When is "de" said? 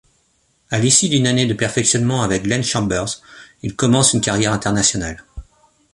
1.45-1.53